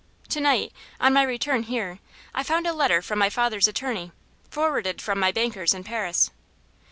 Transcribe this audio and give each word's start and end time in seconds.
To 0.29 0.39
night, 0.39 0.73
on 0.99 1.13
my 1.13 1.21
return 1.21 1.61
here, 1.61 1.99
I 2.33 2.41
found 2.41 2.65
a 2.65 2.73
letter 2.73 3.03
from 3.03 3.19
my 3.19 3.29
father's 3.29 3.67
attorney, 3.67 4.11
forwarded 4.49 4.99
from 4.99 5.19
my 5.19 5.31
bankers 5.31 5.75
in 5.75 5.83
Paris. 5.83 6.31